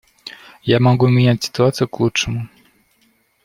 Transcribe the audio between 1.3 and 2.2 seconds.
ситуацию к